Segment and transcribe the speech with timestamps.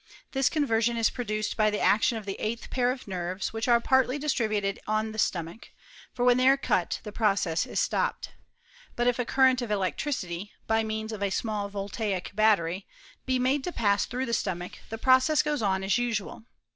[0.31, 3.79] This conversion is produced by the action of the eighth pair of nerves, which are
[3.79, 5.69] partly distributed on the stomach;
[6.11, 8.31] for when they are cut, the process is stopped:
[8.95, 12.87] but if a current of electricity, by means of a small voltaic battery,
[13.27, 16.45] be made to pass through the stomachy the process goes oil as usual.